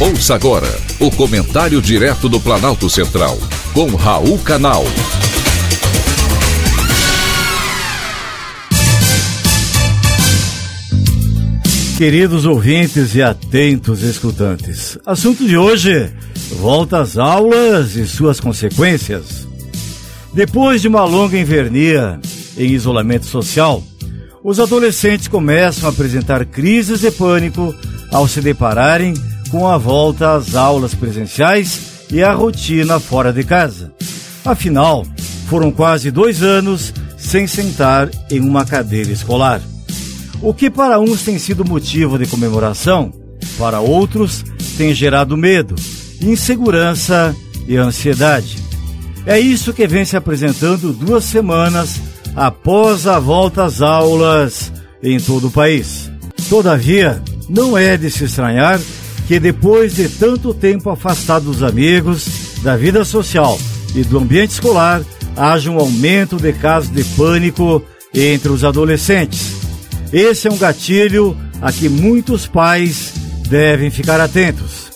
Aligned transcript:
Ouça 0.00 0.36
agora 0.36 0.68
o 1.00 1.10
comentário 1.10 1.82
direto 1.82 2.28
do 2.28 2.38
Planalto 2.38 2.88
Central, 2.88 3.36
com 3.74 3.96
Raul 3.96 4.38
Canal. 4.38 4.84
Queridos 11.96 12.46
ouvintes 12.46 13.16
e 13.16 13.22
atentos 13.22 14.02
escutantes, 14.04 14.96
assunto 15.04 15.44
de 15.44 15.56
hoje: 15.56 16.08
volta 16.60 17.00
às 17.00 17.18
aulas 17.18 17.96
e 17.96 18.06
suas 18.06 18.38
consequências. 18.38 19.48
Depois 20.32 20.80
de 20.80 20.86
uma 20.86 21.04
longa 21.04 21.36
invernia 21.36 22.20
em 22.56 22.70
isolamento 22.70 23.26
social, 23.26 23.82
os 24.44 24.60
adolescentes 24.60 25.26
começam 25.26 25.88
a 25.88 25.92
apresentar 25.92 26.44
crises 26.44 27.00
de 27.00 27.10
pânico 27.10 27.74
ao 28.12 28.28
se 28.28 28.40
depararem 28.40 29.12
com 29.48 29.66
a 29.66 29.76
volta 29.76 30.34
às 30.34 30.54
aulas 30.54 30.94
presenciais 30.94 32.06
e 32.10 32.22
à 32.22 32.32
rotina 32.32 33.00
fora 33.00 33.32
de 33.32 33.44
casa. 33.44 33.92
Afinal, 34.44 35.06
foram 35.48 35.70
quase 35.70 36.10
dois 36.10 36.42
anos 36.42 36.92
sem 37.16 37.46
sentar 37.46 38.10
em 38.30 38.40
uma 38.40 38.64
cadeira 38.64 39.10
escolar. 39.10 39.60
O 40.40 40.54
que 40.54 40.70
para 40.70 41.00
uns 41.00 41.22
tem 41.22 41.38
sido 41.38 41.64
motivo 41.64 42.18
de 42.18 42.26
comemoração, 42.26 43.12
para 43.58 43.80
outros 43.80 44.44
tem 44.76 44.94
gerado 44.94 45.36
medo, 45.36 45.74
insegurança 46.20 47.34
e 47.66 47.76
ansiedade. 47.76 48.56
É 49.26 49.38
isso 49.38 49.72
que 49.72 49.86
vem 49.86 50.04
se 50.04 50.16
apresentando 50.16 50.92
duas 50.92 51.24
semanas 51.24 52.00
após 52.36 53.06
a 53.06 53.18
volta 53.18 53.64
às 53.64 53.82
aulas 53.82 54.72
em 55.02 55.18
todo 55.18 55.48
o 55.48 55.50
país. 55.50 56.10
Todavia, 56.48 57.20
não 57.48 57.76
é 57.76 57.96
de 57.96 58.10
se 58.10 58.24
estranhar 58.24 58.80
que 59.28 59.38
depois 59.38 59.94
de 59.94 60.08
tanto 60.08 60.54
tempo 60.54 60.88
afastado 60.88 61.44
dos 61.44 61.62
amigos, 61.62 62.26
da 62.62 62.78
vida 62.78 63.04
social 63.04 63.60
e 63.94 64.02
do 64.02 64.18
ambiente 64.18 64.52
escolar, 64.52 65.02
haja 65.36 65.70
um 65.70 65.78
aumento 65.78 66.38
de 66.38 66.50
casos 66.54 66.90
de 66.90 67.04
pânico 67.04 67.84
entre 68.14 68.50
os 68.50 68.64
adolescentes. 68.64 69.58
Esse 70.10 70.48
é 70.48 70.50
um 70.50 70.56
gatilho 70.56 71.36
a 71.60 71.70
que 71.70 71.90
muitos 71.90 72.46
pais 72.46 73.12
devem 73.46 73.90
ficar 73.90 74.18
atentos. 74.18 74.92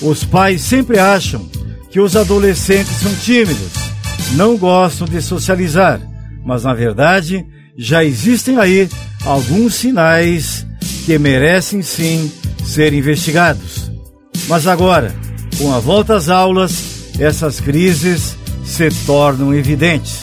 Os 0.00 0.24
pais 0.24 0.62
sempre 0.62 0.98
acham 0.98 1.46
que 1.90 2.00
os 2.00 2.16
adolescentes 2.16 2.96
são 2.96 3.14
tímidos, 3.16 3.72
não 4.32 4.56
gostam 4.56 5.06
de 5.06 5.20
socializar, 5.20 6.00
mas 6.42 6.64
na 6.64 6.72
verdade 6.72 7.44
já 7.76 8.02
existem 8.02 8.58
aí 8.58 8.88
alguns 9.26 9.74
sinais 9.74 10.66
que 11.04 11.18
merecem 11.18 11.82
sim 11.82 12.32
ser 12.64 12.92
investigados. 12.92 13.90
Mas 14.48 14.66
agora, 14.66 15.14
com 15.58 15.72
a 15.72 15.78
volta 15.78 16.16
às 16.16 16.28
aulas, 16.28 17.12
essas 17.18 17.60
crises 17.60 18.36
se 18.64 18.88
tornam 19.06 19.54
evidentes. 19.54 20.20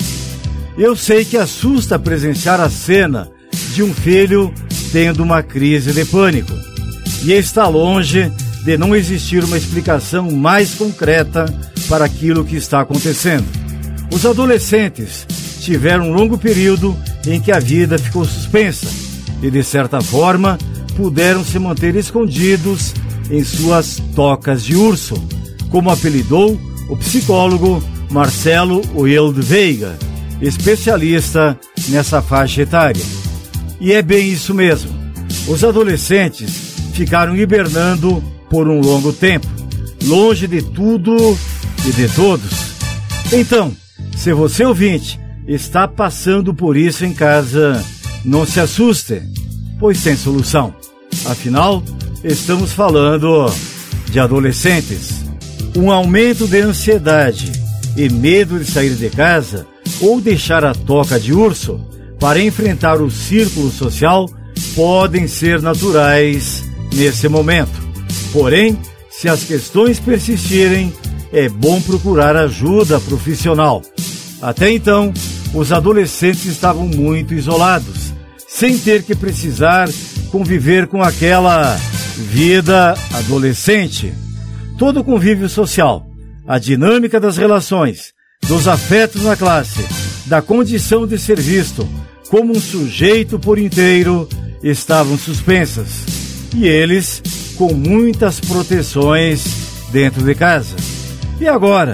Eu 0.78 0.96
sei 0.96 1.24
que 1.24 1.38
assusta 1.38 2.00
presenciar 2.00 2.60
a 2.60 2.70
cena 2.70 3.30
de 3.74 3.84
um 3.84 3.94
filho 3.94 4.54
tendo 4.92 5.24
uma 5.24 5.42
crise 5.42 5.94
de 5.94 6.06
pânico. 6.06 6.54
E 7.24 7.32
está 7.34 7.68
longe 7.68 8.32
de 8.64 8.78
não 8.78 8.96
existir 8.96 9.44
uma 9.44 9.58
explicação 9.58 10.32
mais 10.32 10.74
concreta 10.74 11.46
para 11.88 12.06
aquilo 12.06 12.46
que 12.46 12.56
está 12.56 12.82
acontecendo. 12.82 13.46
Os 14.12 14.26
adolescentes 14.26 15.26
tiveram 15.62 16.10
um 16.10 16.14
longo 16.14 16.38
período 16.38 16.98
em 17.26 17.40
que 17.40 17.52
a 17.52 17.60
vida 17.60 17.98
ficou 17.98 18.26
suspensa 18.26 18.88
e, 19.42 19.50
de 19.50 19.64
certa 19.64 20.02
forma, 20.02 20.58
puderam 20.96 21.44
se 21.44 21.58
manter 21.60 21.96
escondidos 21.96 22.94
em 23.30 23.44
suas 23.44 24.02
tocas 24.16 24.64
de 24.64 24.76
urso, 24.76 25.16
como 25.70 25.90
apelidou 25.90 26.60
o 26.90 26.98
psicólogo 26.98 27.82
Marcelo 28.10 28.82
Wilde 28.96 29.42
Veiga, 29.42 29.98
especialista 30.42 31.58
nessa 31.90 32.22
faixa 32.22 32.62
etária. 32.62 33.04
E 33.80 33.94
é 33.94 34.02
bem 34.02 34.30
isso 34.30 34.54
mesmo. 34.54 34.92
Os 35.48 35.64
adolescentes 35.64 36.74
ficaram 36.94 37.36
hibernando 37.36 38.22
por 38.50 38.68
um 38.68 38.82
longo 38.82 39.14
tempo, 39.14 39.48
longe 40.04 40.48
de 40.48 40.62
tudo 40.62 41.16
e 41.88 41.92
de 41.92 42.08
todos. 42.10 42.52
Então, 43.32 43.74
se 44.16 44.34
você 44.34 44.66
ouvinte 44.66 45.20
está 45.48 45.88
passando 45.88 46.54
por 46.54 46.76
isso 46.76 47.06
em 47.06 47.14
casa, 47.14 47.84
não 48.24 48.46
se 48.46 48.60
assuste, 48.60 49.22
pois 49.80 50.04
tem 50.04 50.16
solução. 50.16 50.76
Afinal, 51.26 51.84
estamos 52.24 52.74
falando 52.74 53.54
de 54.10 54.20
adolescentes. 54.20 55.24
Um 55.76 55.92
aumento 55.92 56.48
de 56.48 56.60
ansiedade 56.60 57.52
e 57.96 58.10
medo 58.10 58.60
de 58.60 58.66
sair 58.66 58.96
de 58.96 59.10
casa 59.10 59.66
ou 60.02 60.20
deixar 60.20 60.66
a 60.66 60.74
toca 60.74 61.20
de 61.20 61.34
urso 61.34 61.80
para 62.20 62.42
enfrentar 62.42 63.02
o 63.02 63.10
círculo 63.10 63.72
social 63.72 64.30
podem 64.76 65.28
ser 65.28 65.62
naturais 65.62 66.64
nesse 66.94 67.28
momento. 67.28 67.82
Porém, 68.32 68.78
se 69.10 69.30
as 69.30 69.44
questões 69.44 70.00
persistirem, 70.00 70.94
é 71.32 71.48
bom 71.48 71.82
procurar 71.82 72.36
ajuda 72.36 73.00
profissional. 73.00 73.82
Até 74.42 74.72
então, 74.72 75.14
os 75.54 75.72
adolescentes 75.72 76.46
estavam 76.46 76.88
muito 76.88 77.34
isolados, 77.34 78.11
sem 78.54 78.78
ter 78.78 79.02
que 79.04 79.16
precisar 79.16 79.90
conviver 80.30 80.86
com 80.88 81.02
aquela 81.02 81.76
vida 82.18 82.94
adolescente. 83.14 84.14
Todo 84.78 85.00
o 85.00 85.04
convívio 85.04 85.48
social, 85.48 86.06
a 86.46 86.60
dinâmica 86.60 87.20
das 87.20 87.38
relações, 87.38 88.14
dos 88.48 88.68
afetos 88.68 89.24
na 89.24 89.38
classe, 89.38 89.86
da 90.26 90.42
condição 90.42 91.08
de 91.08 91.18
ser 91.18 91.40
visto 91.40 91.88
como 92.30 92.52
um 92.52 92.60
sujeito 92.60 93.40
por 93.40 93.58
inteiro 93.58 94.28
estavam 94.62 95.18
suspensas. 95.18 95.88
E 96.56 96.68
eles 96.68 97.24
com 97.58 97.74
muitas 97.74 98.40
proteções 98.40 99.44
dentro 99.92 100.24
de 100.24 100.36
casa. 100.36 100.76
E 101.40 101.48
agora, 101.48 101.94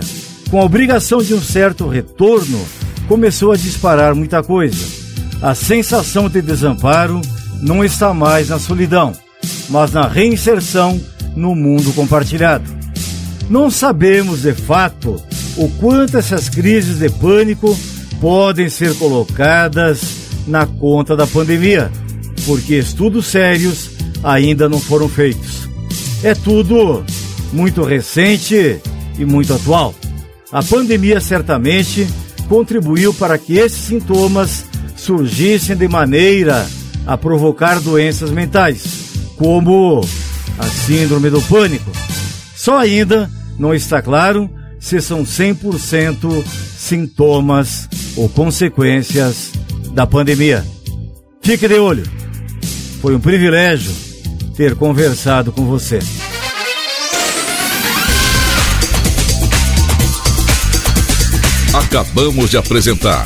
com 0.50 0.60
a 0.60 0.66
obrigação 0.66 1.22
de 1.22 1.34
um 1.34 1.42
certo 1.42 1.88
retorno, 1.88 2.60
começou 3.08 3.52
a 3.52 3.58
disparar 3.58 4.16
muita 4.16 4.42
coisa. 4.42 4.97
A 5.42 5.54
sensação 5.54 6.28
de 6.28 6.42
desamparo 6.42 7.22
não 7.62 7.84
está 7.84 8.14
mais 8.14 8.50
na 8.50 8.58
solidão, 8.58 9.14
mas 9.70 9.92
na 9.92 10.08
reinserção 10.08 11.00
no 11.36 11.56
mundo 11.56 11.94
compartilhado. 11.94 12.66
Não 13.50 13.70
sabemos 13.70 14.42
de 14.42 14.54
fato 14.54 15.22
o 15.56 15.70
quanto 15.80 16.18
essas 16.18 16.50
crises 16.50 17.00
de 17.00 17.10
pânico 17.10 17.78
podem 18.20 18.70
ser 18.70 18.96
colocadas 18.96 20.02
na 20.48 20.66
conta 20.66 21.16
da 21.16 21.28
pandemia, 21.28 21.92
porque 22.46 22.76
estudos 22.76 23.28
sérios 23.28 23.92
ainda 24.24 24.68
não 24.68 24.80
foram 24.80 25.08
feitos. 25.08 25.68
É 26.24 26.34
tudo 26.34 27.04
muito 27.54 27.84
recente 27.84 28.80
e 29.18 29.26
muito 29.26 29.54
atual. 29.54 29.94
A 30.52 30.64
pandemia 30.64 31.22
certamente 31.22 32.08
contribuiu 32.48 33.14
para 33.14 33.38
que 33.38 33.58
esses 33.58 33.80
sintomas 33.80 34.66
surgissem 35.08 35.78
de 35.78 35.88
maneira 35.88 36.68
a 37.06 37.18
provocar 37.18 37.80
doenças 37.80 38.30
mentais, 38.30 38.84
como 39.38 40.02
a 40.60 40.64
síndrome 40.66 41.30
do 41.30 41.42
pânico. 41.44 41.90
Só 42.54 42.78
ainda 42.78 43.32
não 43.58 43.74
está 43.74 44.02
claro 44.02 44.50
se 44.82 45.00
são 45.00 45.24
100% 45.24 46.44
sintomas 46.78 47.88
ou 48.18 48.28
consequências 48.28 49.54
da 49.94 50.06
pandemia. 50.06 50.66
Fique 51.42 51.70
de 51.70 51.80
olho. 51.80 52.04
Foi 53.02 53.16
um 53.16 53.20
privilégio 53.22 53.96
ter 54.58 54.76
conversado 54.76 55.54
com 55.54 55.66
você. 55.66 56.00
Acabamos 61.74 62.50
de 62.50 62.58
apresentar 62.58 63.26